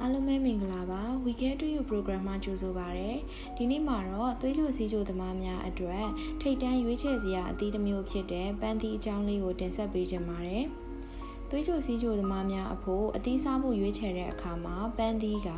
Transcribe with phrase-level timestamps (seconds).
[0.00, 3.10] အားလုံးပဲမင်္ဂလာပါ Weekend to You program မှာကြိုဆိုပါရစေ။
[3.56, 6.06] ဒီနေ့မှာတော့သွေးကြိုစီးကြိုသမားများအတွက်
[6.40, 10.64] ထိတ်တန်းရွေးချယ်စရာအသီးတစ်မျိုးဖြစ်တဲ့ပန်းသီးအကြောင်းလေးကိုတင်ဆက်ပေးချင်ပါတယ်။
[11.56, 15.48] သွေးကြိုစီးကြိုသမားများအဖို့အသီးစားဖို့ရွေးချယ်တဲ့အခါမှာပန်းသီးက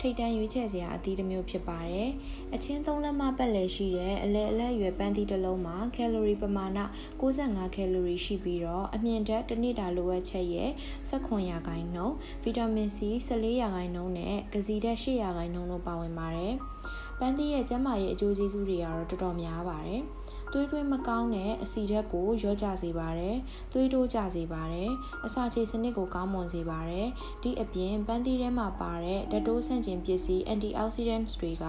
[0.00, 2.08] ထိတ်တန်းရွေးချယ်စရာအသီးတစ်မျိုးဖြစ်ပါတယ်။
[2.54, 6.78] အချင်းသုံးလက်မပတ်လည်ရှိတဲ့အလဲအလဲရွယ်ပန်းသီးတစ်လုံးမှာကယ်လိုရီပမာဏ
[7.20, 10.70] 65ကယ်လိုရီရှိပြီးတော့အမြင့်ဓာတ်တစ်နေ့တာလိုအပ်ချက်ရဲ့
[11.10, 16.54] 18ရာခိုင်နှုန်းဗီတာမင် C 14ရာခိုင်နှုန်းနဲ့ကစီဓာတ်8ရာခိုင်နှုန်းတို့ပါဝင်ပါတယ်။
[17.18, 20.02] ပန်းသီးရဲ့ကျန်းမာရေးအကျိုးကျေးဇူးတွေကတော့တော်တော်များပါတယ်။
[20.52, 23.36] သွေးတွင်းမကောင်းတဲ့အဆီဓာတ်ကိုရော့ကျစေပါတယ်။
[23.72, 24.90] သွေးတိုးကျစေပါတယ်။
[25.26, 27.06] အစာချေစနစ်ကိုကောင်းမွန်စေပါတယ်။
[27.42, 31.64] ဒီအပြင်ပန်းသီးထဲမှာပါတဲ့ဓာတ်တိုးဆန့်ကျင်ပစ္စည်း antioxidants တွေက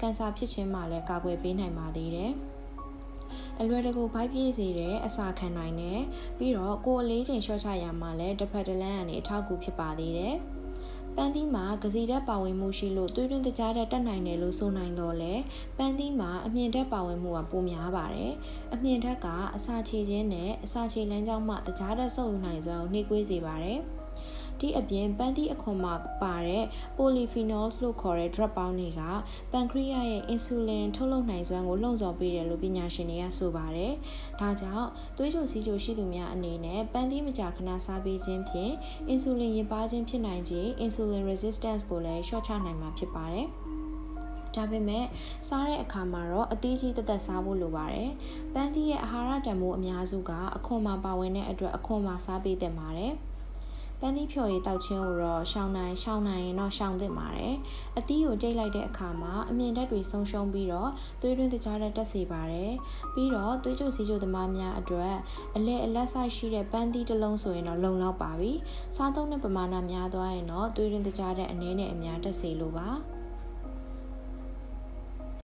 [0.00, 2.32] ကင်ဆာဖြစ်ခြင်းမှာလည်းကာကွယ်ပေးနိုင်ပါသေးတယ်။
[3.60, 6.00] အလွယ်တကူဖိုက်ပြည့်စေတဲ့အစာခံနိုင်တယ်
[6.38, 10.36] ပြီးတော့ကိုယ်အလေးချိန်လျှော့ချရမှာလည်းတစ်ဖက်တစ်လမ်းကနေအထောက်အကူဖြစ်ပါသေးတယ်။
[11.20, 15.32] ပန်းသီးမှာကစီဓာတ်ပါဝင်မှုရှိလို့သွေးတွင်းတကြားဓာတ်တက်နိုင်တယ်လို့ဆိုနိုင်တော့လေ
[15.78, 18.32] ပန်းသီးမှာအမြင့်ဓာတ်ပါဝင်မှုကပိုများပါတယ်
[18.74, 19.26] အမြင့်ဓာတ်က
[19.56, 23.78] အစာချေခြင်းနဲ့အစာချေလမ်းကြောင်းမှတကြားဓာတ်ဆုပ်ယူနိုင်စွမ်းကိုနှိကွေးစေပါတယ်
[24.60, 26.64] ဒီအပြင်ပန်းသီးအခွန်မှာပါတဲ့
[26.96, 29.00] polyphenols လို့ခေါ်တဲ့ drug ပေါင်းတွေက
[29.52, 33.92] ပန်ခရီးယားရဲ့ insulin ထုတ်လုပ်နိုင်စွမ်းကိုလှုံ့ဆော်ပေးတယ်လို့ပညာရှင်တွေကဆိုပါတယ်။
[34.40, 38.72] ဒါကြောင့်သွေးကြိုစီးကြိုရှိသူများအနေနဲ့ပန်းသီးမကြာခဏစားပေးခြင်းဖြင့်
[39.12, 43.48] insulin ရင်ပါခြင်းဖြစ်နိုင်ခြင်း insulin resistance ကိုလည်းလျှော့ချနိုင်မှာဖြစ်ပါတယ်။
[44.54, 45.04] ဒါပေမဲ့
[45.48, 48.10] စားတဲ့အခါမှာတော့အသေးကြီးတသက်စားဖို့လိုပါတယ်။
[48.54, 53.14] ပန်းသီးရဲ့အာဟာရတန်ဖိုးအများစုကအခွန်မှာပါဝင်တဲ့အတွက်အခွန်မှာစားပေးသင့်ပါတယ်။
[54.00, 57.54] ပန်းသီးဖြော်ရည်တောက်ခြင်းကိုတော့ရှောင်းနိုင်ရှောင်းနိုင်ရင်တော့ရှောင်းသင့်ပါတယ်
[57.98, 62.72] အသီးကိုကြိတ်လိုက်တဲ့အခါမှာအမြင့်ဓာတ်တွေဆုံးရှုံးပြီးတော့သွေးတွင်းတကြားဓာတ်တက်စေပါတယ်
[63.14, 65.14] ပြီးတော့သွေးကြိုစီးကြိုသမားများအတွက်
[65.56, 68.52] အလဲအလက်ဆိုင်ရှိတဲ့ပန်းသီးတစ်လုံးဆိုရင်တော့လုံလောက်ပါပြီ
[68.96, 72.88] စားသုံးတဲ့ပမာဏများသွားရင်တော့သွေးတွင်းတကြားဓာတ်အနည်းနဲ့အများတက်စေလိုပါ